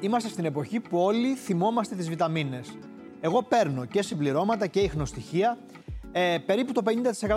[0.00, 2.78] είμαστε στην εποχή που όλοι θυμόμαστε τις βιταμίνες.
[3.20, 5.58] Εγώ παίρνω και συμπληρώματα και ίχνοστοιχεία.
[6.12, 6.82] Ε, περίπου το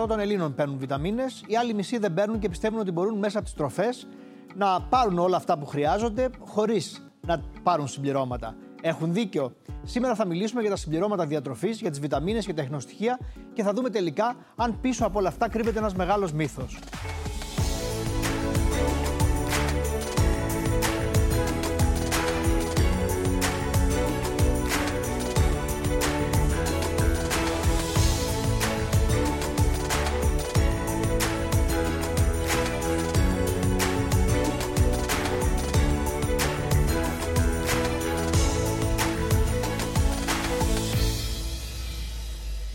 [0.03, 3.37] 50% των Ελλήνων παίρνουν βιταμίνες, οι άλλοι μισοί δεν παίρνουν και πιστεύουν ότι μπορούν μέσα
[3.37, 4.07] από τις τροφές
[4.55, 8.55] να πάρουν όλα αυτά που χρειάζονται χωρίς να πάρουν συμπληρώματα.
[8.81, 9.55] Έχουν δίκιο.
[9.83, 13.19] Σήμερα θα μιλήσουμε για τα συμπληρώματα διατροφής, για τις βιταμίνες και τα εχνοστοιχεία
[13.53, 16.79] και θα δούμε τελικά αν πίσω από όλα αυτά κρύβεται ένας μεγάλος μύθος.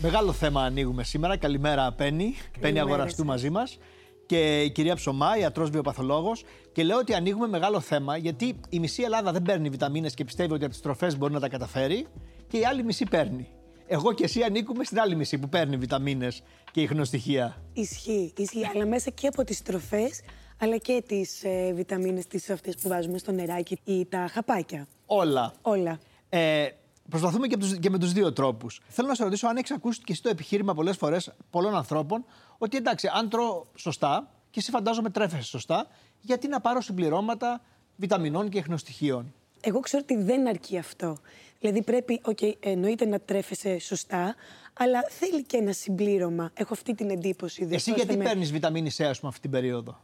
[0.05, 1.37] Μεγάλο θέμα ανοίγουμε σήμερα.
[1.37, 2.33] Καλημέρα, Πέννη.
[2.59, 3.77] Πέννη Αγοραστού μαζί μας.
[4.25, 6.43] Και η κυρία Ψωμά, ιατρό βιοπαθολόγος.
[6.71, 10.53] Και λέω ότι ανοίγουμε μεγάλο θέμα γιατί η μισή Ελλάδα δεν παίρνει βιταμίνες και πιστεύει
[10.53, 12.07] ότι από τις τροφές μπορεί να τα καταφέρει.
[12.47, 13.47] Και η άλλη μισή παίρνει.
[13.87, 17.61] Εγώ και εσύ ανήκουμε στην άλλη μισή που παίρνει βιταμίνες και ίχνοστοιχεία.
[17.73, 18.69] Ισχύει, ισχύει.
[18.73, 20.21] Αλλά μέσα και από τις τροφές,
[20.59, 24.87] αλλά και τις ε, βιταμίνες αυτές που βάζουμε στο νεράκι ή τα χαπάκια.
[25.05, 25.53] Όλα.
[25.61, 25.99] Όλα.
[26.29, 26.67] Ε,
[27.09, 28.81] Προσπαθούμε και, και με τους δύο τρόπους.
[28.87, 32.25] Θέλω να σε ρωτήσω αν έχεις ακούσει και εσύ το επιχείρημα πολλές φορές πολλών ανθρώπων
[32.57, 35.87] ότι εντάξει, αν τρώω σωστά και εσύ φαντάζομαι τρέφεσαι σωστά,
[36.21, 37.61] γιατί να πάρω συμπληρώματα
[37.95, 41.17] βιταμινών και εχνοστοιχείων; Εγώ ξέρω ότι δεν αρκεί αυτό.
[41.59, 44.35] Δηλαδή πρέπει, okay, εννοείται να τρέφεσαι σωστά,
[44.73, 46.51] αλλά θέλει και ένα συμπλήρωμα.
[46.53, 47.67] Έχω αυτή την εντύπωση.
[47.71, 48.23] Εσύ γιατί με...
[48.23, 50.01] παίρνεις βιταμίνη C, ας πούμε, αυτή την περίοδο;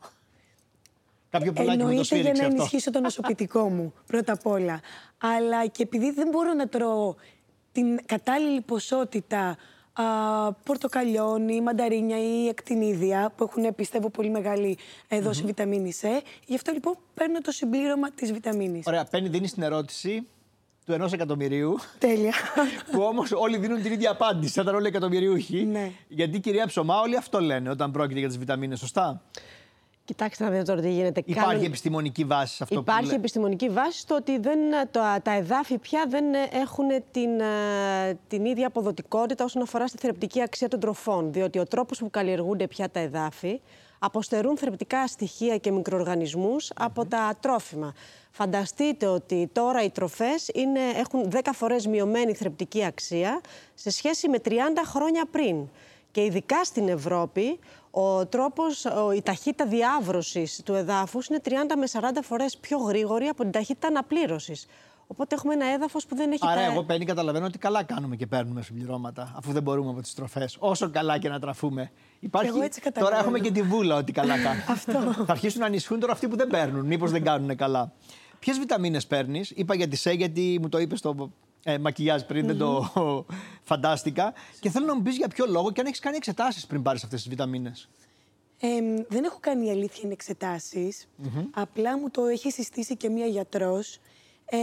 [1.32, 4.80] Κάποιο πουλάκι με το για να ενισχύσω το νοσοποιητικό μου, πρώτα απ' όλα.
[5.18, 7.16] Αλλά και επειδή δεν μπορώ να τρώω
[7.72, 9.58] την κατάλληλη ποσότητα
[9.94, 10.04] α,
[10.54, 14.78] πορτοκαλιόνι, μανταρίνια ή ακτινίδια, που έχουν πιστεύω πολύ μεγάλη
[15.22, 15.46] δόση mm-hmm.
[15.46, 16.08] βιταμίνης C.
[16.46, 18.86] Γι' αυτό λοιπόν παίρνω το συμπλήρωμα της βιταμίνης.
[18.88, 20.28] Ωραία, παίρνει, δίνεις την ερώτηση
[20.86, 21.78] του ενός εκατομμυρίου.
[21.98, 22.34] Τέλεια.
[22.92, 25.66] που όμως όλοι δίνουν την ίδια απάντηση, σαν όλοι εκατομμυριούχοι.
[25.66, 25.92] Ναι.
[26.08, 29.22] Γιατί κυρία Ψωμά, όλοι αυτό λένε όταν πρόκειται για τις βιταμίνες, σωστά;
[30.06, 31.22] Κοιτάξτε να δείτε τώρα τι γίνεται.
[31.26, 31.64] Υπάρχει Κάνουν...
[31.66, 34.60] επιστημονική βάση σε αυτό Υπάρχει που Υπάρχει επιστημονική βάση στο ότι δεν,
[34.92, 40.42] το, τα εδάφη πια δεν έχουν την, ε, την ίδια αποδοτικότητα όσον αφορά στη θρεπτική
[40.42, 41.34] αξία των τροφών.
[41.34, 43.62] Διότι ο τρόπος που καλλιεργούνται πια τα εδάφη
[44.00, 47.94] αποστερούν θρεπτικά στοιχεία και μικροοργανισμούς από τα τρόφιμα.
[48.32, 53.42] Φανταστείτε ότι τώρα οι τροφές είναι, έχουν 10 φορές μειωμένη θρεπτική αξία
[53.74, 54.52] σε σχέση με 30
[54.86, 55.68] χρόνια πριν.
[56.12, 57.60] Και ειδικά στην Ευρώπη,
[57.92, 58.86] ο τρόπος,
[59.16, 63.88] η ταχύτητα διάβρωσης του εδάφους είναι 30 με 40 φορές πιο γρήγορη από την ταχύτητα
[63.88, 64.66] αναπλήρωσης.
[65.08, 66.42] Οπότε έχουμε ένα έδαφος που δεν έχει.
[66.48, 70.14] Άρα, εγώ παίρνει, καταλαβαίνω ότι καλά κάνουμε και παίρνουμε συμπληρώματα, αφού δεν μπορούμε από τις
[70.14, 70.50] τροφέ.
[70.60, 71.92] Όσο καλά και να τραφούμε.
[72.20, 72.48] Υπάρχει...
[72.48, 75.14] Εγώ έτσι τώρα έχουμε και τη βούλα ότι καλά κάνουμε.
[75.14, 76.86] Θα αρχίσουν να ανησυχούν τώρα αυτοί που δεν παίρνουν.
[76.86, 77.92] Μήπως δεν κάνουν καλά.
[78.40, 81.32] Ποιες βιταμίνες παίρνεις, είπα για τη ΣΕ, γιατί μου το είπες στο
[81.64, 82.90] ε, μακιγιάζ πριν, δεν το
[83.64, 84.34] φαντάστηκα.
[84.60, 87.04] Και θέλω να μου πεις για ποιο λόγο και αν έχεις κάνει εξετάσεις πριν πάρεις
[87.04, 87.90] αυτές τις βιταμίνες.
[88.60, 88.68] Ε,
[89.10, 90.10] δεν έχω κάνει αλήθεια
[91.52, 94.00] Απλά μου το έχει συστήσει και μία γιατρός.
[94.46, 94.58] Ε,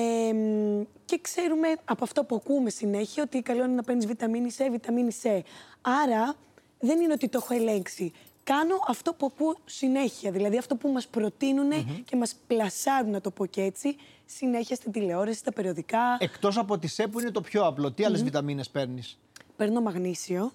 [1.04, 5.16] και ξέρουμε από αυτό που ακούμε συνέχεια ότι καλό είναι να παίρνεις βιταμίνη C, βιταμίνη
[5.22, 5.40] C.
[5.80, 6.34] Άρα
[6.78, 8.12] δεν είναι ότι το έχω ελέγξει
[8.52, 10.30] κάνω αυτό που ακούω συνέχεια.
[10.30, 11.70] Δηλαδή αυτό που μας προτεινουν
[12.04, 13.96] και μας πλασάρουν, να το πω και έτσι,
[14.36, 16.16] συνέχεια στην τηλεόραση, στα περιοδικά.
[16.18, 19.18] Εκτός από τη ΣΕ που είναι το πιο απλό, τι άλλες βιταμίνες παίρνεις;
[19.56, 20.52] Παίρνω μαγνήσιο,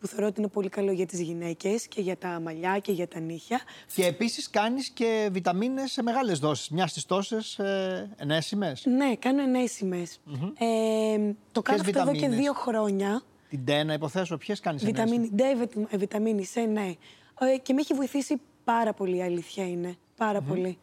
[0.00, 3.08] που θεωρώ ότι είναι πολύ καλό για τις γυναίκες και για τα μαλλιά και για
[3.08, 3.60] τα νύχια.
[3.94, 9.42] Και επίσης κάνεις και βιταμίνες σε μεγάλες δόσεις, μιας στις τόσες ε, ενέσιμες; Ναι, κάνω
[9.42, 10.20] ενέσιμες.
[10.58, 13.22] Ε, το κάνω αυτό εδώ και δύο χρόνια.
[13.48, 15.42] Την D να υποθέσω, ποιες κάνεις Βιταμίνη D,
[15.96, 16.94] βιταμίνη C, ναι.
[17.40, 19.96] Ε, και με έχει βοηθήσει πάρα πολύ, η αλήθεια είναι.
[20.16, 20.78] Πάρα πολύ.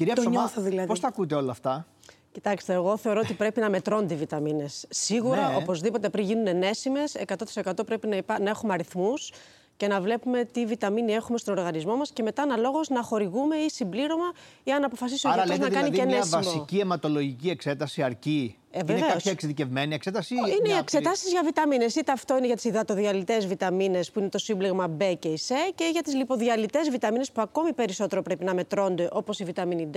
[0.00, 0.86] Κυρία το Ψωμά, νιώθω δηλαδή.
[0.88, 1.86] Πώς τα ακούτε όλα αυτά;
[2.32, 4.86] Κοιτάξτε, εγώ θεωρώ ότι πρέπει να μετρώνται οι βιταμίνες.
[4.88, 5.56] Σίγουρα, ναι.
[5.56, 7.16] οπωσδήποτε πριν γίνουν ενέσιμες,
[7.64, 8.40] 100% πρέπει να, υπά...
[8.40, 9.32] να έχουμε αριθμούς
[9.76, 13.68] και να βλέπουμε τι βιταμίνη έχουμε στον οργανισμό μας και μετά αναλόγως να χορηγούμε ή
[13.70, 14.32] συμπλήρωμα
[14.62, 16.40] ή αν αποφασίσει ο γιατρός να δηλαδή κάνει και ενέσιμο.
[16.40, 20.34] Μια βασική αιματολογική εξέταση αρκεί; Ε, είναι κάποια εξειδικευμένη εξέταση.
[20.34, 21.94] Είναι οι εξετάσεις για βιταμίνες.
[21.94, 25.52] Είτε αυτό είναι για τις υδατοδιαλυτές βιταμίνες που είναι το σύμπλεγμα B και η C
[25.74, 29.96] και για τις λιποδιαλυτές βιταμίνες που ακόμη περισσότερο πρέπει να μετρώνται όπως η βιταμίνη D,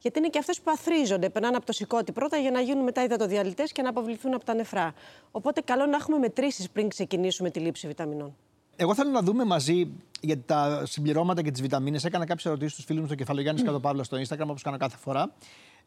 [0.00, 1.28] γιατί είναι και αυτές που αθρίζονται.
[1.28, 4.54] Περνάνε από το σηκώτη πρώτα για να γίνουν μετά υδατοδιαλυτές και να αποβληθούν από τα
[4.54, 4.94] νεφρά.
[5.30, 8.36] Οπότε καλό να έχουμε μετρήσεις πριν ξεκινήσουμε τη λήψη βιταμινών.
[8.76, 9.90] Εγώ θέλω να δούμε μαζί
[10.20, 12.04] για τα συμπληρώματα και τις βιταμίνες.
[12.04, 13.80] Έκανα κάποιες ερωτήσεις στους φίλους μου στο κεφαλογιάννη mm.
[13.80, 15.32] Παύλο στο Instagram, όπως κάνω κάθε φορά.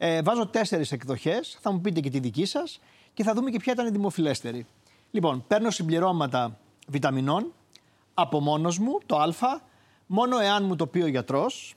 [0.02, 1.58] Ε, βάζω τέσσερις εκδοχές.
[1.62, 2.80] Θα μου πείτε και τη δική σας
[3.14, 4.66] και θα δούμε και ποια ήταν η δημοφιλέστερη.
[5.12, 7.54] Λοιπόν, παίρνω συμπληρώματα βιταμινών
[8.14, 9.60] από μόνος μου, το Α,
[10.06, 11.76] μόνο εάν μου το πει ο γιατρός,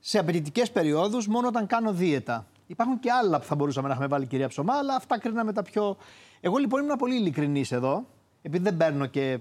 [0.00, 2.46] σε απαιτητικές περιόδους, μόνο όταν κάνω δίαιτα.
[2.66, 5.62] Υπάρχουν και άλλα που θα μπορούσαμε να έχουμε βάλει κυρία Ψωμά, αλλά αυτά κρίναμε τα
[5.62, 5.96] πιο.
[6.40, 8.06] Εγώ λοιπόν ήμουν πολύ ειλικρινής εδώ,
[8.42, 9.38] επειδή δεν παίρνω και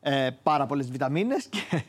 [0.00, 1.60] ε, πάρα πολλές βιταμίνες και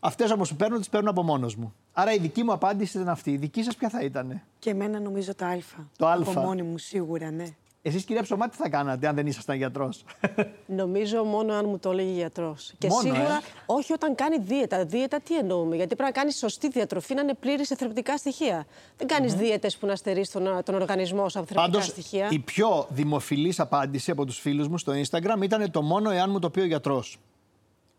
[0.00, 1.74] αυτές όμως που παίρνω τις παίρνω από μόνος μου.
[1.98, 3.30] Άρα η δική μου απάντηση ήταν αυτή.
[3.30, 4.40] Η δική σας ποια θα ήταν.
[4.58, 5.56] Και εμένα νομίζω το Α.
[5.96, 6.12] Το Α.
[6.12, 7.44] Από μόνη μου σίγουρα, ναι.
[7.82, 10.04] Εσείς, κυρία Ψωμά, τι θα κάνατε αν δεν ήσασταν γιατρός;
[10.80, 12.72] Νομίζω μόνο αν μου το έλεγε γιατρός.
[12.78, 14.84] Και Μόνο, σίγουρα ε; όχι όταν κάνει δίαιτα.
[14.84, 18.66] Δίαιτα τι εννοούμε; Γιατί πρέπει να κάνει σωστή διατροφή, να είναι πλήρης σε θρεπτικά στοιχεία.
[18.96, 19.38] Δεν κάνεις mm-hmm.
[19.38, 22.28] δίαιτες που να στερείς τον, τον οργανισμό σου από θρεπτικά Πάντως, στοιχεία.
[22.30, 26.38] η πιο δημοφιλής απάντηση από τους φίλους μου στο Instagram ήταν το μόνο εάν μου
[26.38, 27.18] το πει ο γιατρός.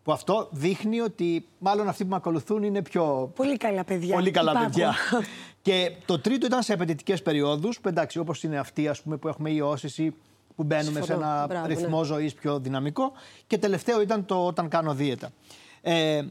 [0.07, 3.31] Που αυτό δείχνει ότι μάλλον αυτοί που με ακολουθούν είναι πιο.
[3.35, 4.15] Πολύ καλά παιδιά.
[4.15, 4.71] Πολύ καλά Υπάρχουν.
[4.71, 4.95] παιδιά.
[5.61, 9.27] και το τρίτο ήταν σε απαιτητικές περιόδους, που εντάξει, όπως είναι αυτή ας πούμε, που
[9.27, 10.13] έχουμε ιώσεις ή
[10.55, 11.25] που μπαίνουμε σε Συμφωνώ.
[11.25, 12.05] ένα Μπράβο, ρυθμό ναι.
[12.05, 13.11] ζωής πιο δυναμικό.
[13.47, 15.29] Και τελευταίο ήταν το όταν κάνω δίαιτα.
[15.81, 16.21] Ε,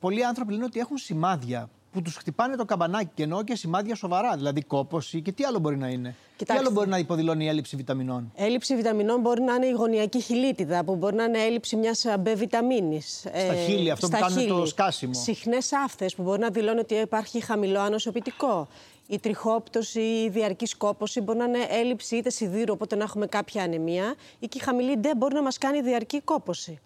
[0.00, 3.94] πολλοί άνθρωποι λένε ότι έχουν σημάδια που τους χτυπάνε το καμπανάκι και εννοώ και σημάδια
[3.94, 6.14] σοβαρά, δηλαδή κόπωση και τι άλλο μπορεί να είναι.
[6.36, 6.62] Κοιτάξτε.
[6.62, 10.20] Τι άλλο μπορεί να υποδηλώνει η έλλειψη βιταμινών; Έλλειψη βιταμινών μπορεί να είναι η γωνιακή
[10.20, 13.18] χιλίτιδα, που μπορεί να είναι έλλειψη μιας B βιταμίνης.
[13.18, 15.14] Στα χείλη, αυτό που κάνουν το σκάσιμο.
[15.14, 18.68] Συχνές άφθες που μπορεί να δηλώνει ότι υπάρχει χαμηλό ανοσοποιητικό.
[19.06, 23.62] Η τριχόπτωση, η διαρκής κόπωση μπορεί να είναι έλλειψη είτε σιδήρου, οπότε να έχουμε κάποια
[23.62, 26.80] ανεμία, ή και η χαμηλή ντε μπορεί να μας κάνει διαρκή κόπωση.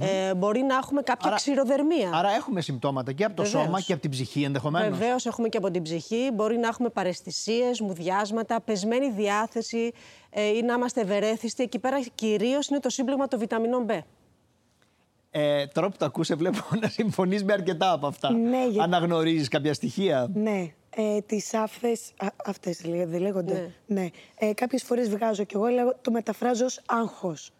[0.00, 2.10] Ε, μπορεί να έχουμε κάποια ξηροδερμία.
[2.14, 3.64] Άρα έχουμε συμπτώματα και από το Βεβαίως.
[3.64, 4.98] σώμα και από την ψυχή ενδεχομένως.
[4.98, 6.30] Βεβαίως έχουμε και από την ψυχή.
[6.34, 9.92] Μπορεί να έχουμε παρεστησίες, μουδιάσματα, πεσμένη διάθεση
[10.30, 11.62] ε, ή να είμαστε ευερέθιστοι.
[11.62, 13.98] Εκεί πέρα κυρίως είναι το σύμπλεγμα των βιταμινών B.
[15.30, 18.30] Ε, τώρα που το ακούσε, βλέπω να συμφωνείς με αρκετά από αυτά.
[18.32, 20.72] Ναι, γιατί- Αναγνωρίζεις κάποια στοιχεία; Ναι.
[20.96, 21.96] Ε, τις άφθε.
[22.46, 23.72] Αυτές δεν λέγονται.
[23.86, 24.00] Ναι.
[24.00, 24.08] Ναι.
[24.38, 27.50] Ε, Κάποιες φορές βγάζω κι εγώ, αλλά το μεταφράζω ως άγχος.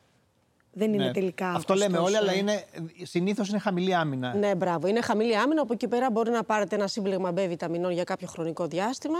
[0.78, 1.10] Δεν είναι Ναι.
[1.12, 2.22] τελικά Αυτό άγχος λέμε όλοι, τόσο.
[2.22, 2.64] αλλά είναι,
[3.02, 4.34] συνήθως είναι χαμηλή άμυνα.
[4.34, 4.86] Ναι, μπράβο.
[4.86, 5.62] Είναι χαμηλή άμυνα.
[5.62, 9.18] Από εκεί πέρα μπορεί να πάρετε ένα σύμπλεγμα B βιταμινών για κάποιο χρονικό διάστημα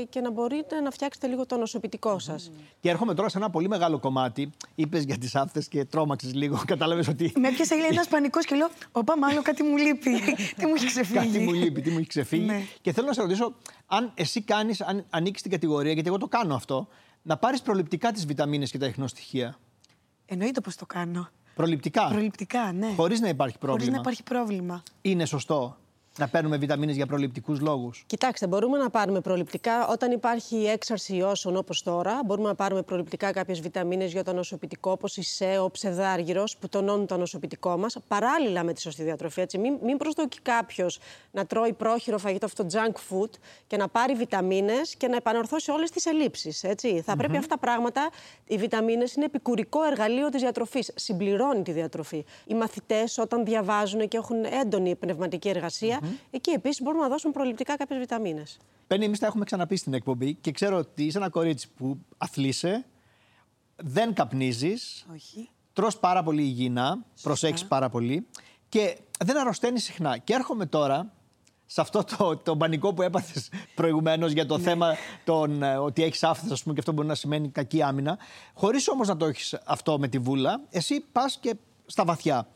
[0.00, 2.50] ε, και να μπορείτε να φτιάξετε λίγο το νοσοποιητικό σας.
[2.80, 4.50] Και έρχομαι τώρα σε ένα πολύ μεγάλο κομμάτι.
[4.74, 6.62] Είπες για τις άφθες και τρόμαξες λίγο.
[6.66, 7.32] Κατάλαβες ότι.
[7.36, 10.10] Με έπιασε ένας πανικός και λέω: Οπα, μάλλον κάτι μου λείπει.
[10.58, 11.18] τι μου έχει ξεφύγει.
[11.18, 12.44] Κάτι μου λείπει, τι μου έχει ξεφύγει.
[12.44, 12.60] Ναι.
[12.80, 13.54] Και θέλω να σε ρωτήσω,
[13.86, 16.88] αν εσύ κάνεις, αν ανοίξεις την κατηγορία, γιατί εγώ το κάνω αυτό,
[17.22, 19.58] να πάρεις προληπτικά τις βιταμίνες και τα ιχνοστοιχεία.
[20.32, 21.28] Εννοείται πως το κάνω.
[21.54, 22.08] Προληπτικά.
[22.08, 22.92] Προληπτικά, ναι.
[22.96, 23.84] Χωρίς να υπάρχει πρόβλημα.
[23.84, 24.82] Χωρίς να υπάρχει πρόβλημα.
[25.02, 25.76] Είναι σωστό
[26.20, 28.04] να παίρνουμε βιταμίνες για προληπτικούς λόγους.
[28.06, 32.20] Κοιτάξτε, μπορούμε να πάρουμε προληπτικά όταν υπάρχει έξαρση ιώσεων όπως τώρα.
[32.24, 36.68] Μπορούμε να πάρουμε προληπτικά κάποιες βιταμίνες για το νοσοποιητικό, όπως η ΣΕΟ, ο ψευδάργυρος, που
[36.68, 39.40] τονώνουν το νοσοποιητικό μας, παράλληλα με τη σωστή διατροφή.
[39.40, 39.58] Έτσι.
[39.58, 40.98] Μην, μην προσδοκεί κάποιος
[41.30, 43.30] να τρώει πρόχειρο φαγητό, αυτό το junk food,
[43.66, 46.64] και να πάρει βιταμίνες και να επανορθώσει όλες τις ελλείψεις.
[47.04, 48.10] Θα πρέπει αυτά τα πράγματα,
[48.46, 50.92] οι βιταμίνες είναι επικουρικό εργαλείο της διατροφής.
[50.94, 52.24] Συμπληρώνει τη διατροφή.
[52.46, 57.76] Οι μαθητές, όταν διαβάζουν και έχουν έντονη πνευματική εργασία, εκεί επίσης μπορούμε να δώσουμε προληπτικά
[57.76, 58.58] κάποιες βιταμίνες.
[58.86, 62.86] Πέννη, εμεί τα έχουμε ξαναπεί στην εκπομπή και ξέρω ότι είσαι ένα κορίτσι που αθλείσαι,
[63.76, 65.48] δεν καπνίζεις, Όχι.
[65.72, 68.26] τρως πάρα πολύ υγιεινά, προσέχει πάρα πολύ
[68.68, 70.18] και δεν αρρωσταίνεις συχνά.
[70.18, 71.12] Και έρχομαι τώρα
[71.66, 76.22] σε αυτό το, το πανικό που έπαθες προηγουμένως για το θέμα των, ε, ότι έχεις
[76.22, 78.18] άφθε, ας πούμε, και αυτό μπορεί να σημαίνει κακή άμυνα.
[78.54, 81.54] Χωρίς όμως να το έχεις αυτό με τη βούλα, εσύ πας και
[81.86, 82.48] στα βαθιά.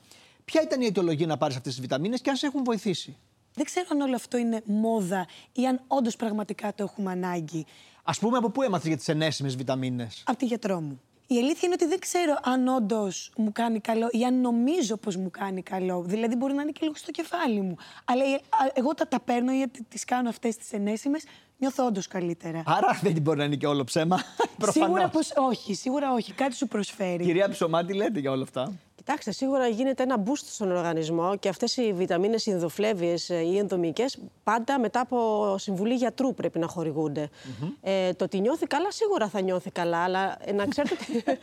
[0.44, 3.16] Ποια ήταν η αιτιολογία να πάρεις αυτές τις βιταμίνες και αν σε έχουν βοηθήσει;
[3.54, 7.67] Δεν ξέρω αν όλο αυτό είναι μόδα ή αν όντως πραγματικά το έχουμε ανάγκη.
[8.05, 11.00] Α πούμε, από πού έμαθες για τις ενέσιμες βιταμίνες; Από τη γιατρό μου.
[11.26, 15.17] Η αλήθεια είναι ότι δεν ξέρω αν όντως μου κάνει καλό ή αν νομίζω πως
[15.17, 16.02] μου κάνει καλό.
[16.02, 17.76] Δηλαδή, μπορεί να είναι και λίγο στο κεφάλι μου.
[18.05, 21.24] Αλλά ε, α, εγώ τα, τα παίρνω γιατί τις κάνω αυτές τις ενέσιμες,
[21.58, 22.62] νιώθω όντως καλύτερα.
[22.67, 24.19] Άρα δεν μπορεί να είναι και όλο ψέμα.
[24.70, 25.10] Σίγουρα Προφανώς.
[25.10, 26.32] πως όχι, σίγουρα όχι.
[26.32, 27.24] Κάτι σου προσφέρει.
[27.24, 28.72] Κυρία Ψωμάτη, λέτε για όλα αυτά.
[29.05, 34.79] Κοιτάξτε, σίγουρα γίνεται ένα boost στον οργανισμό και αυτές οι βιταμίνες ενδοφλέβιες ή ενδομικές πάντα
[34.79, 37.29] μετά από συμβουλή γιατρού πρέπει να χορηγουνται
[37.81, 41.39] Ε, το ότι νιώθει καλά, σίγουρα θα νιώθει καλά, αλλά ε, να ξέρετε ότι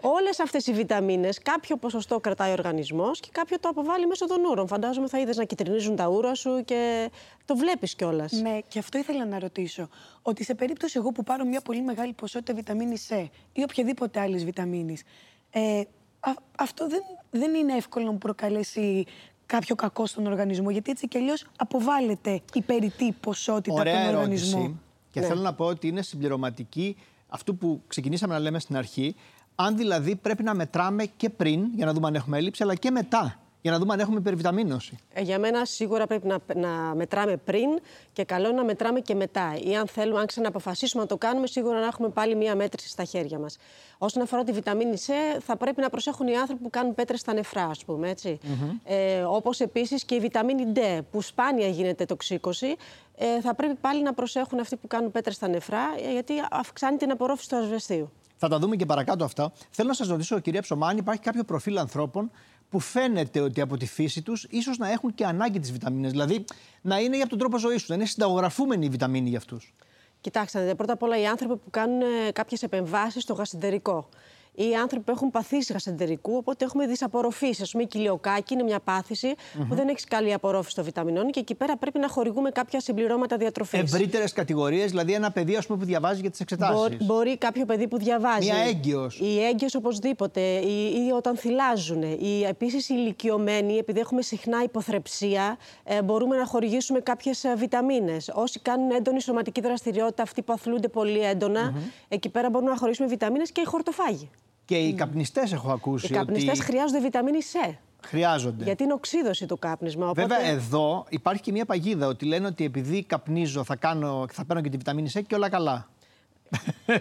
[0.00, 4.44] όλες αυτές οι βιταμίνες κάποιο ποσοστό κρατάει ο οργανισμός και κάποιο το αποβάλλει μέσω των
[4.44, 4.66] ούρων.
[4.66, 7.10] Φαντάζομαι θα είδες να κυτρινίζουν τα ούρα σου και
[7.44, 8.32] το βλέπεις κιόλας.
[8.32, 9.88] Ναι, και αυτό ήθελα να ρωτήσω.
[10.22, 14.44] Ότι σε περίπτωση εγώ που πάρω μια πολύ μεγάλη ποσότητα βιταμίνης C ή οποιαδήποτε άλλης
[14.44, 15.02] βιταμίνης,
[15.50, 15.82] ε,
[16.22, 17.00] α- αυτό δεν,
[17.30, 19.04] δεν είναι εύκολο να μου προκαλέσει
[19.46, 24.20] κάποιο κακό στον οργανισμό, γιατί έτσι κι αλλιώς αποβάλλεται η περιττή ποσότητα Ωραία από τον
[24.20, 24.54] ερώτηση.
[24.54, 24.78] οργανισμό.
[25.10, 26.96] Και θέλω να πω ότι είναι συμπληρωματική
[27.28, 29.14] αυτού που ξεκινήσαμε να λέμε στην αρχή.
[29.54, 32.90] Αν δηλαδή πρέπει να μετράμε και πριν για να δούμε αν έχουμε έλλειψη, αλλά και
[32.90, 34.96] μετά για να δούμε αν έχουμε υπερβιταμίνωση.
[35.12, 37.68] Ε, Για μένα σίγουρα πρέπει να, να μετράμε πριν
[38.12, 39.56] και καλό είναι να μετράμε και μετά.
[39.64, 43.04] Ή αν θέλουμε, αν ξαναποφασίσουμε να το κάνουμε, σίγουρα να έχουμε πάλι μία μέτρηση στα
[43.04, 43.56] χέρια μας.
[43.98, 47.32] Όσον αφορά τη βιταμίνη C, θα πρέπει να προσέχουν οι άνθρωποι που κάνουν πέτρες στα
[47.32, 48.10] νεφρά, ας πούμε.
[48.10, 48.38] Έτσι.
[48.84, 50.78] Ε, Όπως επίσης και η βιταμίνη D,
[51.10, 52.76] που σπάνια γίνεται τοξίκωση.
[53.16, 56.96] ε, θα πρέπει πάλι να προσέχουν αυτοί που κάνουν πέτρες στα νεφρά, ε, γιατί αυξάνει
[56.96, 58.10] την απορρόφηση του ασβεστίου.
[58.36, 59.52] Θα τα δούμε και παρακάτω αυτά.
[59.70, 62.30] Θέλω να σας ρωτήσω, κυρία Ψωμάνη, υπάρχει κάποιο προφίλ ανθρώπων
[62.72, 66.10] που φαίνεται ότι από τη φύση τους ίσως να έχουν και ανάγκη τις βιταμίνες.
[66.10, 66.44] Δηλαδή
[66.80, 69.74] να είναι για τον τρόπο ζωής τους, να είναι συνταγογραφούμενη η βιταμίνη για αυτούς.
[70.20, 72.02] Κοιτάξτε, πρώτα απ' όλα οι άνθρωποι που κάνουν
[72.32, 74.08] κάποιες επεμβάσεις στο γασιντερικό
[74.54, 77.68] ή άνθρωποι που έχουν παθήσει γασεντερικού, οπότε έχουμε δυσαπορροφήσεις.
[77.68, 79.34] Α πούμε, η κοιλιοκάκη είναι μια πάθηση
[79.68, 83.36] που δεν έχει καλή απορρόφηση των βιταμινών και εκεί πέρα πρέπει να χορηγούμε κάποια συμπληρώματα
[83.36, 83.80] διατροφής.
[83.80, 86.80] Ευρύτερες κατηγορίες, δηλαδή ένα παιδί ας πούμε, που διαβάζει για τις εξετάσεις.
[86.80, 88.50] Μπορεί, μπορεί κάποιο παιδί που διαβάζει.
[88.50, 89.20] Μια έγκυος.
[89.20, 90.40] Η έγκυος οπωσδήποτε.
[90.40, 92.02] Ή, ή όταν θυλάζουν.
[92.48, 98.30] Επίσης οι ηλικιωμένοι, επειδή έχουμε συχνά υποθρεψία, ε, μπορούμε να χορηγήσουμε κάποιες βιταμίνες.
[98.34, 101.74] Όσοι κάνουν έντονη σωματική δραστηριότητα, αυτοί που αθλούνται πολύ έντονα,
[102.08, 104.30] εκεί πέρα μπορούμε να χορηγήσουμε βιταμίνες και οι χορτοφάγοι.
[104.64, 106.06] Και οι καπνιστές έχω ακούσει.
[106.06, 106.66] Οι καπνιστές ότι...
[106.66, 107.74] χρειάζονται βιταμίνη C.
[108.04, 108.64] Χρειάζονται.
[108.64, 110.08] Γιατί είναι οξύδωση το κάπνισμα.
[110.08, 110.26] Οπότε...
[110.26, 114.62] Βέβαια, εδώ υπάρχει και μια παγίδα ότι λένε ότι επειδή καπνίζω θα, κάνω, θα παίρνω
[114.62, 115.88] και τη βιταμίνη C και όλα καλά.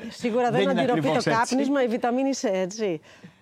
[0.09, 3.01] Σίγουρα δεν, δεν αντιρροπεί το κάπνισμα η βιταμίνη C, έτσι.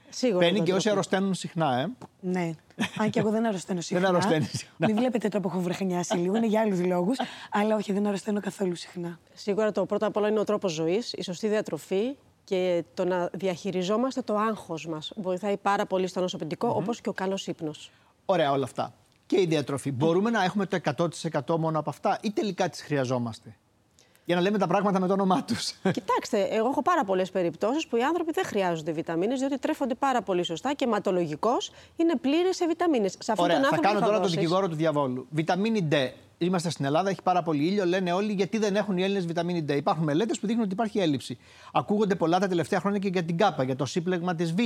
[0.10, 0.46] Σίγουρα.
[0.46, 1.90] Παίρνει και όσοι αρρωσταίνουν συχνά, ε.
[2.20, 2.52] Ναι.
[2.98, 4.00] Αν και εγώ δεν αρρωσταίνω συχνά.
[4.00, 4.88] δεν αρρωσταίνεις συχνά.
[4.88, 7.18] Μην βλέπετε το που έχω βρεχενιάσει λίγο, είναι για άλλους λόγους.
[7.52, 9.20] αλλά όχι, δεν αρρωσταίνω καθόλου συχνά.
[9.34, 12.16] Σίγουρα το πρώτο απ' όλα είναι ο τρόπος ζωής, η σωστή διατροφή
[12.50, 16.82] και το να διαχειριζόμαστε το άγχος μας βοηθάει πάρα πολύ στο νοσοποιητικό, mm-hmm.
[16.82, 17.92] όπως και ο καλός ύπνος.
[18.26, 18.94] Ωραία όλα αυτά.
[19.26, 19.92] Και η διατροφή.
[19.92, 20.80] Μπορούμε να έχουμε το
[21.46, 23.56] 100% μόνο από αυτά ή τελικά τις χρειαζόμαστε;
[24.26, 25.72] Για να λέμε τα πράγματα με το όνομά τους.
[26.00, 30.22] Κοιτάξτε, εγώ έχω πάρα πολλές περιπτώσεις που οι άνθρωποι δεν χρειάζονται βιταμίνες, διότι τρέφονται πάρα
[30.22, 31.58] πολύ σωστά και ματολογικώ
[31.96, 33.18] είναι πλήρες σε βιταμίνες.
[33.38, 35.28] Ωραία, θα κάνω τώρα τον δικηγόρο του διαβόλου.
[35.30, 35.96] Βιταμίνη D
[36.42, 37.86] Είμαστε στην Ελλάδα, έχει πάρα πολύ ήλιο.
[37.86, 39.76] Λένε όλοι γιατί δεν έχουν οι Έλληνες βιταμίνη D.
[39.76, 41.38] Υπάρχουν μελέτες που δείχνουν ότι υπάρχει έλλειψη.
[41.74, 44.58] Ακούγονται πολλά τα τελευταία χρόνια και για την ΚΑΠΑ, για το σύμπλεγμα της Β,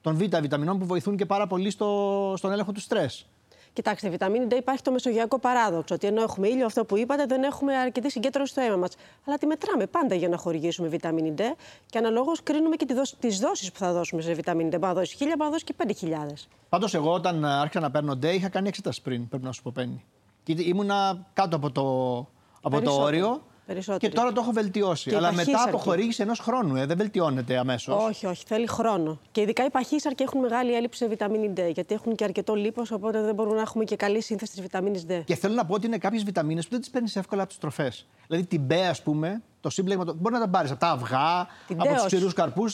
[0.00, 3.26] των Β βιταμινών που βοηθούν και πάρα πολύ στο, στον έλεγχο του στρες.
[3.72, 5.94] Κοιτάξτε, βιταμίνη D υπάρχει το μεσογειακό παράδοξο.
[5.94, 8.90] Ότι ενώ έχουμε ήλιο, αυτό που είπατε, δεν έχουμε αρκετή συγκέντρωση στο αίμα μας.
[9.26, 11.40] Αλλά τη μετράμε πάντα για να χορηγήσουμε βιταμίνη D
[11.86, 12.86] και αναλόγως κρίνουμε και
[13.18, 14.72] τις δόσεις που θα δώσουμε σε βιταμίνη D.
[14.72, 16.48] Μπορεί να δώσει 1000, μπορεί να δώσει και 5000.
[16.68, 19.70] Πάντως, εγώ όταν άρχισα να παίρνω D, είχα κάνει εξέταση πριν, πρέπει να σου πω
[19.74, 20.04] πέννη.
[20.42, 21.82] Και ήμουνα κάτω από το,
[22.62, 23.42] από το όριο.
[23.98, 25.10] Και τώρα το έχω βελτιώσει.
[25.10, 28.04] Και Αλλά μετά από χορήγηση ενός χρόνου, ε, δεν βελτιώνεται αμέσως.
[28.04, 29.18] Όχι, όχι, θέλει χρόνο.
[29.30, 32.90] Και ειδικά οι παχύσαρκοι έχουν μεγάλη έλλειψη σε βιταμίνη D, γιατί έχουν και αρκετό λίπος,
[32.90, 35.22] οπότε δεν μπορούμε να έχουμε και καλή σύνθεση της βιταμίνης D.
[35.24, 37.60] Και θέλω να πω ότι είναι κάποιες βιταμίνες που δεν τις παίρνεις εύκολα από τις
[37.60, 38.06] τροφές.
[38.26, 41.80] Δηλαδή την B, ας πούμε, το σύμπλεγμα, μπορεί να τα πάρεις από τα αυγά, την
[41.80, 42.72] από τους ξηρού καρπούς.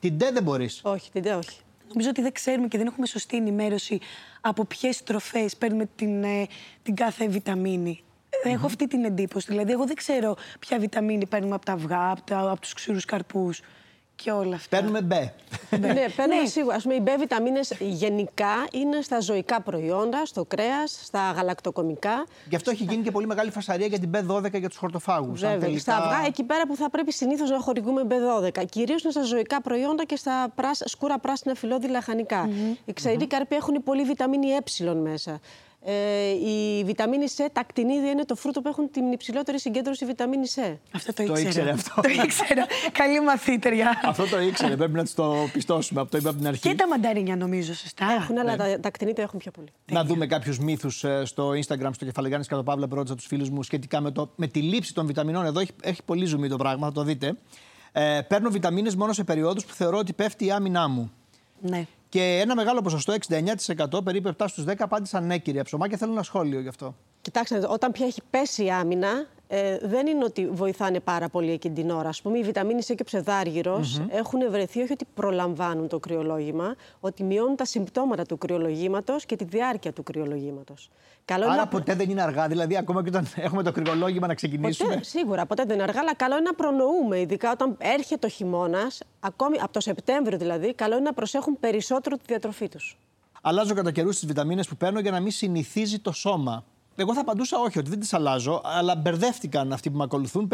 [0.00, 0.80] Την D δεν μπορείς.
[0.84, 1.60] Όχι, την D όχι.
[1.88, 3.98] Νομίζω ότι δεν ξέρουμε και δεν έχουμε σωστή ενημέρωση
[4.40, 6.46] από ποιες τροφέ παίρνουμε την, ε,
[6.82, 8.02] την κάθε βιταμίνη.
[8.42, 9.46] Έχω αυτή την εντύπωση.
[9.50, 13.60] Δηλαδή, εγώ δεν ξέρω ποια βιταμίνη παίρνουμε από τα αυγά, από, από τους ξηρούς καρπούς
[14.22, 14.76] και όλα αυτά.
[14.76, 15.12] Παίρνουμε B.
[15.78, 16.46] ναι, παίρνουμε ναι.
[16.46, 16.74] σίγουρα.
[16.74, 22.26] Ας πούμε, οι B βιταμίνες γενικά είναι στα ζωικά προϊόντα, στο κρέας, στα γαλακτοκομικά.
[22.48, 25.40] Γι' αυτό έχει γίνει και πολύ μεγάλη φασαρία για την B12 για τους χορτοφάγους.
[25.40, 25.80] Βέβαια, τελικά...
[25.80, 28.64] στα αυγά εκεί πέρα που θα πρέπει συνήθως να χορηγούμε B12.
[28.70, 30.52] Κυρίως είναι στα ζωικά προϊόντα και στα
[30.84, 32.46] σκούρα πράσινα φυλώδη λαχανικά.
[32.46, 32.76] Mm-hmm.
[32.84, 33.26] Οι ξεροί mm-hmm.
[33.26, 35.40] καρποί έχουν πολύ βιταμίνη ε μέσα.
[35.84, 40.46] Ε, η βιταμίνη C, τα ακτινίδια είναι το φρούτο που έχουν την υψηλότερη συγκέντρωση βιταμίνη
[40.54, 40.76] C.
[40.92, 41.42] Αυτό το ήξερα.
[41.42, 42.00] Το ήξερε αυτό.
[42.00, 42.66] το ήξερα.
[42.92, 44.00] Καλή μαθήτρια.
[44.04, 44.76] αυτό το ήξερε.
[44.76, 46.00] Πρέπει να της το πιστώσουμε.
[46.00, 46.68] Αυτό είπα από την αρχή.
[46.68, 48.06] Και τα μανταρίνια νομίζω, σωστά.
[48.20, 48.56] Έχουν, αλλά ναι.
[48.56, 49.68] τα, τα ακτινίδια έχουν πιο πολύ.
[49.90, 53.26] Να δούμε κάποιους μύθους ε, στο Instagram, στο κεφαλαιογιάννη και το Παύλα που ρώτησα τους
[53.26, 55.44] φίλους μου σχετικά με, το, με τη λήψη των βιταμινών.
[55.44, 57.36] Εδώ έχει, έχει πολύ ζουμί το πράγμα, θα το δείτε.
[57.92, 61.12] Ε, παίρνω βιταμίνες μόνο σε περιόδους που θεωρώ ότι πέφτει η άμυνά μου.
[61.60, 61.86] Ναι.
[62.12, 63.14] Και ένα μεγάλο ποσοστό,
[63.98, 66.96] 69% περίπου 7 στους 10 απάντησαν ναι, κυρία Ψωμά, και θέλω ένα σχόλιο γι' αυτό.
[67.20, 71.74] Κοιτάξτε, όταν πια έχει πέσει η άμυνα, ε, δεν είναι ότι βοηθάνε πάρα πολύ εκείνη
[71.74, 72.08] την ώρα.
[72.08, 74.06] Α πούμε, η βιταμίνη C και ο ψεδάργυρο mm-hmm.
[74.10, 79.44] έχουν βρεθεί όχι ότι προλαμβάνουν το κρυολόγημα, ότι μειώνουν τα συμπτώματα του κρυολογήματος και τη
[79.44, 80.90] διάρκεια του κρυολογήματος.
[81.24, 84.34] Καλό Άρα είναι ποτέ δεν είναι αργά, δηλαδή ακόμα και όταν έχουμε το κρυολόγημα να
[84.34, 84.88] ξεκινήσουμε.
[84.88, 88.30] Ποτέ, σίγουρα, ποτέ δεν είναι αργά, αλλά καλό είναι να προνοούμε, ειδικά όταν έρχεται ο
[88.30, 92.98] χειμώνας, ακόμη από το Σεπτέμβριο δηλαδή, καλό είναι να προσέχουν περισσότερο τη διατροφή τους.
[93.42, 96.64] Αλλάζω κατά καιρούς τις βιταμίνες που παίρνω για να μην συνηθίζει το σώμα.
[96.96, 100.48] Εγώ θα απαντούσα όχι, ότι δεν τις αλλάζω, αλλά μπερδεύτηκαν αυτοί που με ακολουθούν.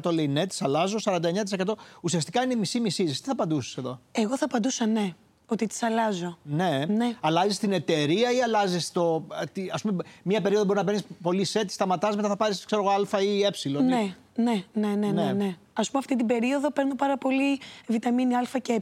[0.00, 3.04] 51% λέει ναι, τις αλλάζω, 49% ουσιαστικά είναι μισή-μισή.
[3.04, 4.00] Τι θα απαντούσες εδώ.
[4.12, 5.14] Εγώ θα απαντούσα ναι.
[5.48, 6.38] Ότι τις αλλάζω.
[6.42, 6.84] Ναι.
[6.88, 7.16] ναι.
[7.20, 9.26] Αλλάζεις την εταιρεία ή αλλάζεις το.
[9.70, 13.20] Α πούμε, μία περίοδο μπορεί να παίρνεις πολύ σετ, σταματάς, μετά θα πάρεις ξέρω Α
[13.20, 13.50] ή Ε.
[13.80, 15.10] Ναι, ναι, ναι, ναι, ναι.
[15.10, 15.32] ναι.
[15.32, 15.56] ναι.
[15.72, 18.80] Α πούμε, αυτή την περίοδο παίρνω πάρα πολύ βιταμίνη Α και Ε.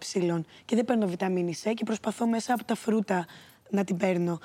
[0.65, 3.27] Και δεν παίρνω βιταμίνη Σ και προσπαθώ μέσα από τα φρούτα
[3.71, 4.39] να την παίρνω.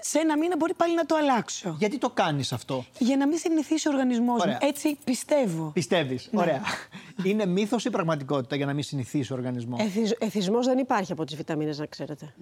[0.00, 1.76] Σε ένα μήνα μπορεί πάλι να το αλλάξω.
[1.78, 4.40] Γιατί το κάνεις αυτό; Για να μην συνηθίσει ο οργανισμός μου.
[4.40, 4.58] Ωραία.
[4.60, 5.70] Έτσι πιστεύω.
[5.74, 6.28] Πιστεύεις.
[6.30, 6.40] Ναι.
[6.40, 6.62] Ωραία.
[7.24, 11.24] Είναι μύθος ή πραγματικότητα για να μην συνηθίσει ο οργανισμός; Εθισ, εθισμός δεν υπάρχει από
[11.24, 12.34] τις βιταμίνες, να ξέρετε.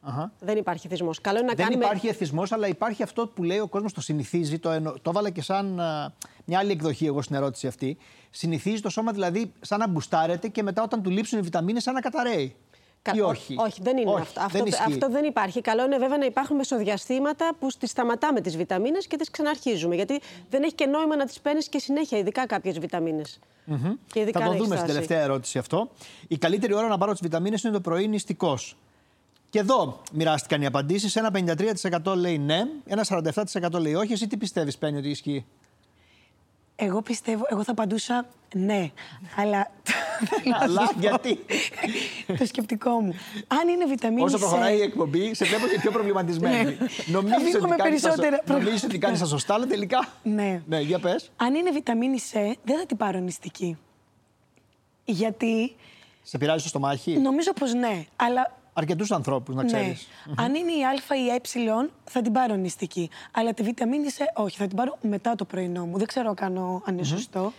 [0.00, 0.32] Αχα.
[0.40, 1.20] Δεν υπάρχει εθισμός.
[1.20, 1.84] Καλό είναι να Δεν κάνουμε...
[1.84, 4.58] υπάρχει εθισμός, αλλά υπάρχει αυτό που λέει ο κόσμος το συνηθίζει.
[4.58, 4.92] Το, εννο...
[4.92, 6.12] το έβαλα και σαν α,
[6.44, 7.96] μια άλλη εκδοχή εγώ στην ερώτηση αυτή.
[8.30, 11.94] Συνηθίζει το σώμα δηλαδή σαν να μπουστάρεται και μετά όταν του λείψουν οι βιταμίνες σαν
[11.94, 12.56] να καταραίει.
[13.04, 13.54] Κα- Ή ό- όχι.
[13.58, 14.40] Όχι, δεν είναι Όχι, αυτό.
[14.40, 14.82] δεν αυτό, ισχύει.
[14.92, 15.60] αυτό δεν υπάρχει.
[15.60, 19.94] Καλό είναι βέβαια να υπάρχουν μεσοδιαστήματα που τις σταματάμε τις βιταμίνες και τις ξαναρχίζουμε.
[19.94, 20.20] Γιατί
[20.50, 23.38] δεν έχει και νόημα να τις παίρνεις και συνέχεια, ειδικά κάποιες βιταμίνες.
[24.12, 24.86] Και ειδικά Θα το αν δούμε έχεις στην τάση.
[24.86, 25.90] τελευταία ερώτηση αυτό.
[26.28, 28.76] Η καλύτερη ώρα να πάρω τις βιταμίνες είναι το πρωί νηστικός.
[29.50, 31.16] Και εδώ μοιράστηκαν οι απαντήσεις.
[31.16, 34.12] Ένα 53% λέει ναι, ένα 47% λέει όχι.
[34.12, 35.44] Εσύ τι πιστεύεις, Πέννη, ότι ισχύει;
[36.76, 38.90] Εγώ πιστεύω, εγώ θα απαντούσα ναι.
[39.36, 39.70] αλλά.
[39.82, 41.38] θέλω να Αλλά σου πω γιατί;
[42.38, 43.14] το σκεπτικό μου.
[43.48, 46.64] Αν είναι βιταμίνη Όσο C, προχωράει η εκπομπή, σε βλέπω και πιο προβληματισμένη.
[46.64, 46.76] Ναι.
[47.06, 49.66] Νομίζεις Θα φύγω ότι με κάνεις τα σω- περισσότερα νομίζεις ότι κάνει τα σωστά, αλλά
[49.66, 50.62] τελικά; Ναι.
[50.66, 51.30] Ναι, για πες.
[51.36, 53.76] Αν είναι βιταμίνη C, δεν θα την πάρω νηστική.
[55.04, 55.76] Γιατί
[56.22, 58.04] Σε πειράζει το στομάχι; νομίζω πως ναι.
[58.16, 59.72] Αλλά Αρκετούς ανθρώπους, να ναι.
[59.72, 60.08] ξέρεις.
[60.36, 63.10] Αν είναι η Α ή η Ε, θα την πάρω νηστική.
[63.32, 65.98] Αλλά τη βιταμίνη C, όχι, θα την πάρω μετά το πρωινό μου.
[65.98, 67.52] Δεν ξέρω αν κάνω, αν είναι σωστό.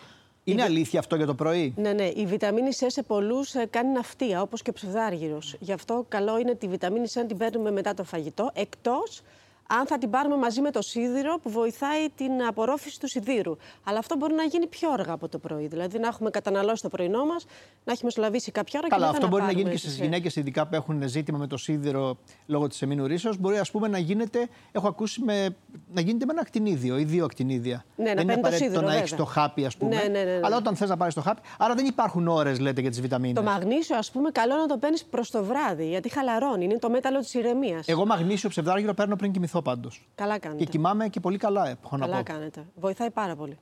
[0.44, 2.04] Είναι αλήθεια αυτό για το πρωί; Ναι, ναι.
[2.04, 5.56] Η βιταμίνη C σε πολλούς κάνει ναυτία, όπως και ο ψευδάργυρος.
[5.60, 9.22] Γι' αυτό καλό είναι τη βιταμίνη C να την παίρνουμε μετά το φαγητό, εκτός
[9.68, 13.58] αν θα την πάρουμε μαζί με το σίδηρο που βοηθάει την απορρόφηση του σιδήρου.
[13.84, 15.68] Αλλά αυτό μπορεί να γίνει πιο αργά από το πρωί.
[15.68, 17.46] Δηλαδή να έχουμε καταναλώσει το πρωινό μας,
[17.84, 19.90] να έχει μεσολαβήσει κάποια ώρα Καλά, και μετά αυτό μπορεί να πάρουμε γίνει και τη
[19.92, 20.04] στις C.
[20.04, 23.34] γυναίκες, ειδικά που έχουν ζήτημα με το σίδηρο λόγω της εμμηνουρήσεω.
[23.40, 25.56] Μπορεί ας πούμε, να γίνεται, έχω ακούσει, με,
[25.94, 27.86] να γίνεται με ένα ακτινίδιο ή δύο ακτινίδια.
[27.96, 29.26] Ναι, να δεν είναι παίρνει το απαραίτητο σίδηρο, να έχεις βέβαια.
[29.26, 29.96] το χάπι, ας πούμε.
[29.96, 30.40] Ναι, ναι, ναι, ναι.
[30.44, 31.42] Αλλά όταν θες να πάρεις το χάπι.
[31.58, 33.44] Άρα δεν υπάρχουν ώρες, λέτε, για τις βιταμίνες.
[33.44, 36.64] Το μαγνήσιο, ας πούμε, καλό να το παίρνεις προς το βράδυ, γιατί χαλαρώνει.
[36.64, 37.88] Είναι το μέταλλο της ηρεμίας.
[37.88, 40.08] Εγώ μαγνήσιο ψευδάργυρο παίρνω πριν κοιμηθώ πάντως.
[40.16, 40.64] Καλά κάνετε.
[40.64, 42.24] Και κοιμάμαι και πολύ καλά, έχω να Καλά πω.
[42.24, 42.66] κάνετε.
[42.76, 43.58] Βοηθάει πάρα πολύ.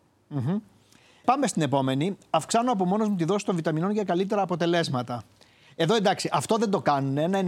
[1.25, 2.17] Πάμε στην επόμενη.
[2.29, 5.23] Αυξάνω από μόνος μου τη δόση των βιταμινών για καλύτερα αποτελέσματα.
[5.75, 7.17] Εδώ εντάξει, αυτό δεν το κάνουν.
[7.17, 7.39] Ένα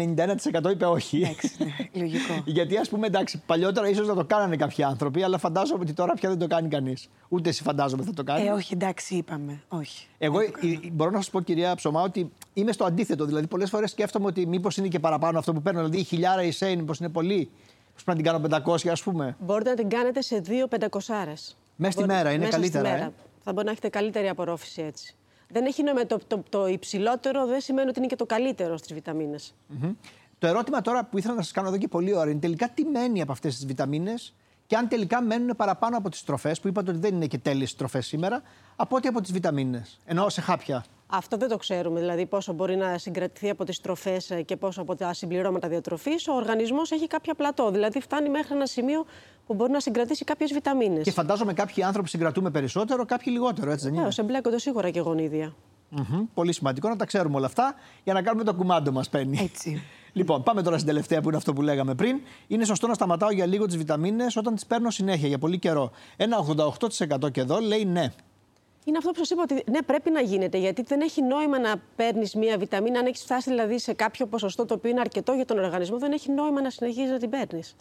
[0.64, 1.22] 91% είπε όχι.
[1.22, 2.34] Εντάξει, ναι, λογικό.
[2.56, 6.14] Γιατί ας πούμε, εντάξει, παλιότερα ίσως να το κάνανε κάποιοι άνθρωποι, αλλά φαντάζομαι ότι τώρα
[6.14, 7.10] πια δεν το κάνει κανείς.
[7.30, 8.48] Ούτε εσύ φαντάζομαι θα το κάνει.
[8.48, 9.62] Ε, όχι, εντάξει, είπαμε.
[9.68, 10.08] Όχι.
[10.18, 13.25] Εγώ ε, ε, μπορώ να σας πω, κυρία Ψωμά, ότι είμαι στο αντίθετο.
[13.25, 15.79] Δηλαδή, πολλές φορές σκέφτομαι ότι μήπως είναι και παραπάνω αυτό που παίρνω.
[15.79, 17.50] Δηλαδή, η χιλιάρα η Σέιν, μήπως είναι πολύ.
[18.03, 19.36] Πώ να την κάνω 500, ας πούμε.
[19.40, 21.58] Μπορείτε να την κάνετε σε δύο πεντακοσάρες.
[21.75, 23.05] Μέσα στη Μπορεί- μέρα, είναι μέσα στη καλύτερα, μέρα.
[23.05, 23.12] ε.
[23.44, 25.16] Θα μπορεί να έχετε καλύτερη απορρόφηση έτσι.
[25.50, 28.94] Δεν έχει νόημα το, το, το υψηλότερο, δεν σημαίνει ότι είναι και το καλύτερο στις
[28.94, 29.53] βιταμίνες.
[29.68, 29.92] Μμμ.
[30.40, 32.86] Το ερώτημα τώρα που ήθελα να σας κάνω εδώ και πολλή ώρα είναι τελικά τι
[32.86, 34.34] μένει από αυτές τις βιταμίνες
[34.68, 37.75] και αν τελικά μένουν παραπάνω από τις τροφές, που είπατε ότι δεν είναι και τέλειες
[37.75, 38.42] τροφές σήμερα,
[38.75, 40.00] από ό,τι από τις βιταμίνες.
[40.05, 40.86] Εννοώ σε χάπια.
[41.07, 44.81] Αυτό δεν το ξέρουμε, δηλαδή πόσο μπορεί να συγκρατηθεί από τις τροφές ε, και πόσο
[44.81, 46.27] από τα συμπληρώματα διατροφής.
[46.27, 49.05] Ο οργανισμός έχει κάποια πλατό, δηλαδή φτάνει μέχρι ένα σημείο
[49.46, 51.03] που μπορεί να συγκρατήσει κάποιες βιταμίνες.
[51.03, 55.00] Και φαντάζομαι κάποιοι άνθρωποι συγκρατούμε περισσότερο, κάποιοι λιγότερο, έτσι δεν είναι; Βεβαίως, εμπλέκονται σίγουρα και
[55.00, 55.55] γονίδια.
[55.89, 56.25] Μμμ.
[56.33, 59.39] Πολύ σημαντικό να τα ξέρουμε όλα αυτά για να κάνουμε το κουμάντο μας, Πέννη.
[59.44, 59.81] Έτσι.
[60.18, 62.20] Λοιπόν, πάμε τώρα στην τελευταία που είναι αυτό που λέγαμε πριν.
[62.48, 65.91] Είναι σωστό να σταματάω για λίγο τις βιταμίνες όταν τις παίρνω συνέχεια για πολύ καιρό.
[66.18, 66.37] Ένα
[67.25, 68.13] 88% και εδώ λέει ναι.
[68.87, 70.57] Είναι αυτό που σας είπα ότι ναι, πρέπει να γίνεται.
[70.57, 73.00] Γιατί δεν έχει νόημα να παίρνεις μία βιταμίνα.
[73.00, 76.11] Αν έχεις φτάσει δηλαδή σε κάποιο ποσοστό το οποίο είναι αρκετό για τον οργανισμό, δεν
[76.11, 77.75] έχει νόημα να συνεχίζεις να την παίρνεις.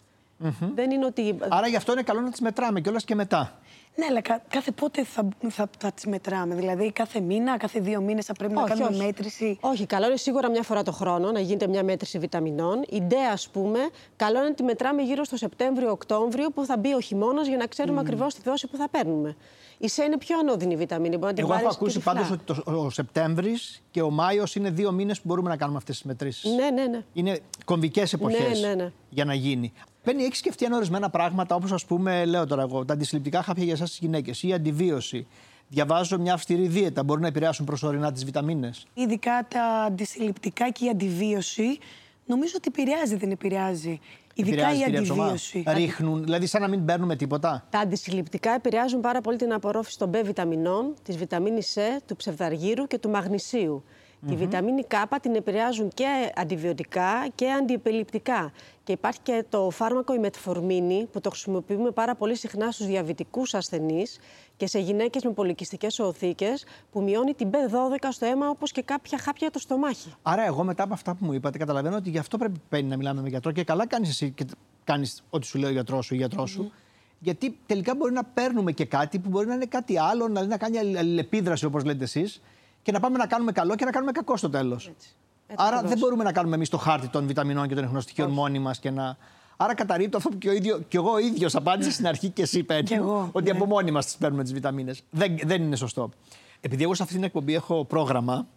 [0.75, 1.37] Δεν είναι ότι.
[1.47, 3.59] Άρα γι' αυτό είναι καλό να τις μετράμε κιόλας και μετά.
[3.97, 6.55] Ναι, αλλά κα- κάθε πότε θα, θα, θα τις μετράμε.
[6.55, 9.57] Δηλαδή, κάθε μήνα, κάθε δύο μήνες θα πρέπει να κάνουμε μέτρηση.
[9.61, 12.81] Όχι, καλό είναι σίγουρα μια φορά το χρόνο να γίνεται μια μέτρηση βιταμινών.
[12.89, 13.79] Η ιδέα, ας πούμε,
[14.15, 17.65] καλό είναι να τη μετράμε γύρω στο Σεπτέμβριο-Οκτώβριο που θα μπει ο χειμώνας για να
[17.67, 19.35] ξέρουμε ακριβώς τη δόση που θα παίρνουμε.
[19.77, 21.17] Η ΣΕ είναι πιο ανώδυνη βιταμίνη.
[21.17, 22.13] Μπορεί να την Εγώ έχω βάλεις και ακούσει τυφλά.
[22.13, 25.77] πάντως ότι το, ο Σεπτέμβρης και ο Μάιος είναι δύο μήνες που μπορούμε να κάνουμε
[25.77, 26.51] αυτές τις μετρήσεις.
[26.55, 27.03] Ναι, ναι, ναι.
[27.13, 28.91] Είναι κομβικές εποχές Ναι, ναι, ναι.
[29.09, 29.73] για να γίνει.
[30.03, 33.63] Παίρνει, έχει σκεφτεί αν ορισμένα πράγματα, όπως ας πούμε, λέω τώρα εγώ, τα αντισυλληπτικά χάπια
[33.63, 35.27] για εσάς τι γυναίκες ή η αντιβίωση.
[35.67, 37.03] Διαβάζω μια αυστηρή δίαιτα.
[37.03, 38.87] Μπορούν να επηρεάσουν προσωρινά τις βιταμίνες.
[38.93, 41.77] Ειδικά τα αντισυλληπτικά και η αντιβίωση,
[42.25, 43.99] νομίζω ότι επηρεάζει, δεν επηρεάζει.
[44.33, 45.63] Ειδικά Επηρεάζει, η κυρία Ψωμά; αντιβίωση.
[45.67, 47.67] Ρίχνουν, δηλαδή σαν να μην παίρνουμε τίποτα.
[47.69, 52.87] Τα αντισυλληπτικά επηρεάζουν πάρα πολύ την απορρόφηση των B βιταμινών, της βιταμίνης C, του ψευδαργύρου
[52.87, 53.83] και του μαγνησίου.
[54.27, 58.51] Τη βιταμίνη K την επηρεάζουν και αντιβιωτικά και αντιεπιληπτικά.
[58.85, 63.53] Και υπάρχει και το φάρμακο η μετφορμίνη που το χρησιμοποιούμε πάρα πολύ συχνά στους διαβητικούς
[63.53, 64.19] ασθενείς
[64.57, 69.17] και σε γυναίκες με πολυκυστικές οοθήκες που μειώνει την B12 στο αίμα όπως και κάποια
[69.17, 70.13] χάπια για το στομάχι.
[70.21, 72.97] Άρα, εγώ μετά από αυτά που μου είπατε, καταλαβαίνω ότι γι' αυτό πρέπει παίρνει να
[72.97, 74.45] μιλάμε με γιατρό και καλά κάνεις εσύ και
[74.83, 76.71] κάνεις ό,τι σου λέει ο γιατρός σου ή η γιατρός σου.
[77.19, 80.57] Γιατί τελικά μπορεί να παίρνουμε και κάτι που μπορεί να είναι κάτι άλλο, να, να
[80.57, 82.41] κάνει αλλη- αλληλεπίδραση όπως λέτε εσείς
[82.81, 84.91] και να πάμε να κάνουμε καλό και να κάνουμε κακό στο τέλος.
[85.47, 85.89] Έτσι Άρα ακριβώς.
[85.89, 88.89] δεν μπορούμε να κάνουμε εμείς το χάρτη των βιταμινών και των ιχνοστοιχείων μόνοι μας και
[88.89, 89.17] να
[89.57, 92.63] Άρα καταρρύπτω αυτό που και, ο ίδιο, και εγώ ίδιος απάντησα στην αρχή και εσύ,
[92.63, 92.83] Πέτρο.
[92.83, 93.57] Κι εγώ, ότι ναι.
[93.57, 95.03] από μόνοι μας τις παίρνουμε τις βιταμίνες.
[95.09, 96.09] Δεν, δεν είναι σωστό.
[96.61, 98.47] Επειδή εγώ σε αυτή την εκπομπή έχω πρόγραμμα,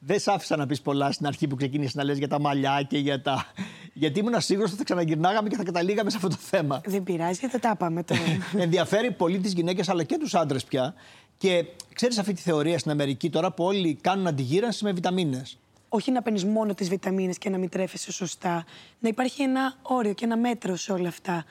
[0.00, 2.82] δεν σ' άφησα να πεις πολλά στην αρχή που ξεκίνησες να λες για τα μαλλιά
[2.88, 3.46] και για τα.
[3.92, 6.80] Γιατί ήμουν σίγουρο ότι θα ξαναγυρνάγαμε και θα καταλήγαμε σε αυτό το θέμα.
[6.84, 8.20] Δεν πειράζει, δεν τα πάμε τώρα.
[8.64, 10.94] Ενδιαφέρει πολύ τις γυναίκες αλλά και τους άντρες πια.
[11.38, 15.58] Και ξέρεις αυτή τη θεωρία στην Αμερική τώρα που όλοι κάνουν αντιγύρανση με βιταμίνες.
[15.88, 18.64] Όχι να παίρνεις μόνο τις βιταμίνες και να μην τρέφεσαι σωστά.
[18.98, 21.44] Να υπάρχει ένα όριο και ένα μέτρο σε όλα αυτά.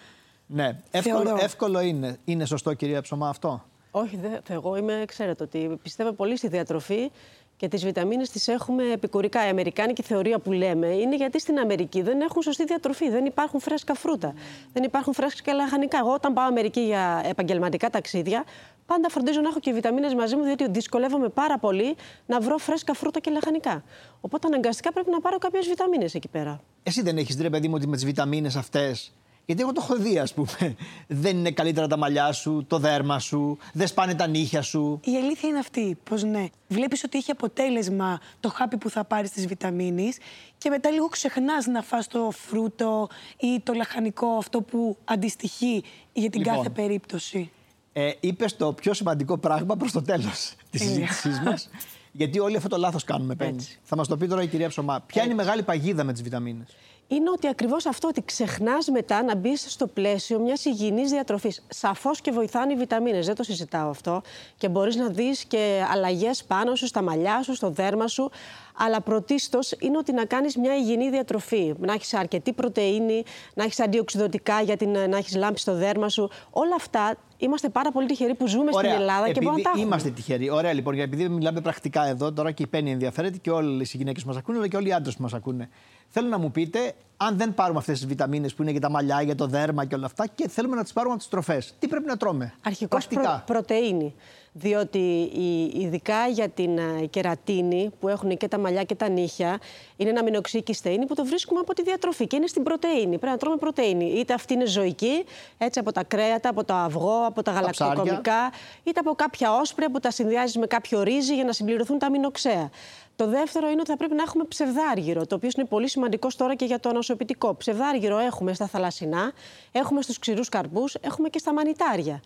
[0.47, 1.43] Ναι, εύκολο, Θεωρώ.
[1.43, 2.17] εύκολο είναι.
[2.26, 7.12] Είναι σωστό, κυρία Ψωμά, αυτό; Όχι, δε, εγώ είμαι, ξέρετε ότι πιστεύω πολύ στη διατροφή
[7.58, 9.45] και τις βιταμίνες τις έχουμε επικουρικά.
[9.45, 13.60] Η αμερικάνικη θεωρία που λέμε είναι γιατί στην Αμερική δεν έχουν σωστή διατροφή, δεν υπάρχουν
[13.60, 14.34] φρέσκα φρούτα,
[14.73, 15.97] δεν υπάρχουν φρέσκα λαχανικά.
[15.97, 18.43] Εγώ όταν πάω Αμερική για επαγγελματικά ταξίδια,
[18.88, 21.95] πάντα φροντίζω να έχω και βιταμίνες μαζί μου, διότι δυσκολεύομαι πάρα πολύ
[22.26, 23.84] να βρω φρέσκα φρούτα και λαχανικά.
[24.21, 26.62] Οπότε αναγκαστικά πρέπει να πάρω κάποιες βιταμίνες εκεί πέρα.
[26.84, 29.12] Εσύ δεν έχεις δει, ρε παιδί μου, ότι με τις βιταμίνες αυτές.
[29.45, 30.76] Γιατί εγώ το έχω δει, ας πούμε.
[31.08, 35.00] Δεν είναι καλύτερα τα μαλλιά σου, το δέρμα σου, δεν σπάνε τα νύχια σου.
[35.04, 36.45] Η αλήθεια είναι αυτή, πως ναι.
[36.67, 40.17] Βλέπεις ότι έχει αποτέλεσμα το χάπι που θα πάρεις της βιταμίνης
[40.58, 46.30] και μετά λίγο ξεχνάς να φας το φρούτο ή το λαχανικό, αυτό που αντιστοιχεί για
[46.30, 46.56] την Λοιπόν.
[46.56, 47.52] κάθε περίπτωση.
[47.99, 50.93] Ε, Είπες το πιο σημαντικό πράγμα προς το τέλος της Τέλεια.
[50.93, 51.69] συζήτησής μας.
[52.12, 53.53] Γιατί όλοι αυτό το λάθος κάνουμε, Πέννη.
[53.53, 53.79] Έτσι.
[53.83, 55.03] Θα μας το πει τώρα η κυρία Ψωμά.
[55.05, 56.75] Ποια είναι η μεγάλη παγίδα με τις βιταμίνες;
[57.07, 61.63] είναι ότι ακριβώς αυτό, ότι ξεχνάς μετά να μπεις στο πλαίσιο μιας υγιεινής διατροφής.
[61.67, 64.21] Σαφώς και βοηθάνε οι βιταμίνες, δεν το συζητάω αυτό.
[64.57, 68.31] Και μπορείς να δεις και αλλαγές πάνω σου, στα μαλλιά σου, στο δέρμα σου.
[68.77, 71.73] Αλλά πρωτίστως είναι ότι να κάνεις μια υγιεινή διατροφή.
[71.79, 76.29] Να έχεις αρκετή πρωτεΐνη, να έχεις αντιοξυδοτικά για την, να έχεις λάμπη στο δέρμα σου.
[76.49, 79.86] Όλα αυτά είμαστε πάρα πολύ τυχεροί που ζούμε στην Ελλάδα και μπορούμε να τα έχουμε.
[79.86, 80.50] Είμαστε τυχεροί.
[80.50, 83.97] Ωραία, λοιπόν, γιατί επειδή μιλάμε πρακτικά εδώ, τώρα και η Πέννη ενδιαφέρεται και όλε οι
[83.97, 85.69] γυναίκες που μας ακούνε, αλλά και όλοι οι άντρες που μας ακούνε.
[86.10, 89.22] Θέλω να μου πείτε, αν δεν πάρουμε αυτές τις βιταμίνες που είναι για τα μαλλιά,
[89.22, 91.88] για το δέρμα και όλα αυτά, και θέλουμε να τις πάρουμε από τις τροφές, τι
[91.88, 93.43] πρέπει να τρώμε; Αρχικώς προ, Πρακτικά.
[93.46, 94.15] πρωτεΐνη.
[94.60, 94.98] Διότι
[95.34, 99.60] η- ειδικά για την ε, κερατίνη που έχουν και τα μαλλιά και τα νύχια,
[99.98, 103.08] είναι ένα αμινοξύ κυστεΐνη που το βρίσκουμε από τη διατροφή και είναι στην πρωτεΐνη.
[103.17, 104.06] Πρέπει να τρώμε πρωτεΐνη.
[104.12, 105.26] Είτε αυτή είναι ζωική,
[105.58, 108.52] έτσι από τα κρέατα, από το αυγό, από τα γαλακτοκομικά,
[108.84, 112.70] είτε από κάποια όσπρια που τα συνδυάζεις με κάποιο ρύζι για να συμπληρωθούν τα αμινοξέα.
[113.17, 116.56] Το δεύτερο είναι ότι θα πρέπει να έχουμε ψευδάργυρο, το οποίο είναι πολύ σημαντικό τώρα
[116.56, 117.56] και για το ανοσοποιητικό.
[117.56, 119.32] Ψευδάργυρο έχουμε στα θαλασσινά,
[119.71, 122.21] έχουμε στους ξηρούς καρπούς, έχουμε και στα μανιτάρια.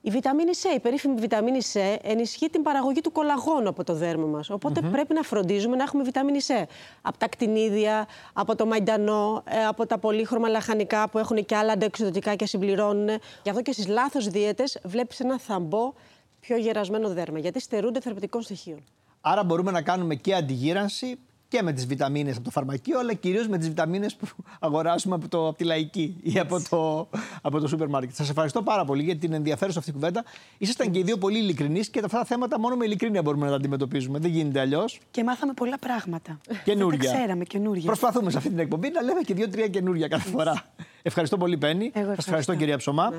[0.00, 4.26] Η βιταμίνη C, η περίφημη βιταμίνη C, ενισχύει την παραγωγή του κολαγόνου από το δέρμα
[4.26, 4.50] μας.
[4.50, 6.64] Οποτε πρέπει να φροντίζουμε να έχουμε βιταμίνη C.
[7.02, 11.72] Από τα κτηνίδια, από το μαϊντανό, ε, από τα πολύχρωμα λαχανικά που έχουν και άλλα
[11.72, 13.08] αντεξιδοτικά και συμπληρώνουν.
[13.42, 15.92] Γι' αυτό και στις λάθος δίαιτες βλέπεις ένα θαμπό
[16.40, 18.84] πιο γερασμένο δέρμα, γιατί στερούνται θεραπευτικών στοιχείων.
[19.26, 23.48] Άρα μπορούμε να κάνουμε και αντιγύρανση και με τις βιταμίνες από το φαρμακείο, αλλά κυρίως
[23.48, 24.26] με τις βιταμίνες που
[24.60, 27.08] αγοράσουμε από, το, από τη λαϊκή ή από το,
[27.42, 28.14] από το σούπερ μάρκετ.
[28.14, 30.24] Σας ευχαριστώ πάρα πολύ για την ενδιαφέρουσα αυτή κουβέντα.
[30.58, 33.50] Ήσασταν και οι δύο πολύ ειλικρινείς και αυτά τα θέματα μόνο με ειλικρίνεια μπορούμε να
[33.50, 34.18] τα αντιμετωπίζουμε.
[34.18, 35.00] Δεν γίνεται αλλιώς.
[35.10, 36.40] Και μάθαμε πολλά πράγματα.
[36.64, 36.98] Καινούρια.
[36.98, 37.86] Δεν τα ξέραμε καινούργια.
[37.86, 40.62] Προσπαθούμε σε αυτή την εκπομπή να λέμε και δύο-τρία καινούρια κάθε φορά.
[41.02, 41.84] Ευχαριστώ πολύ, Πέννη.
[41.84, 42.54] Εγώ Σας ευχαριστώ, ευχαριστώ.
[42.54, 43.12] κυρία Ψωμά.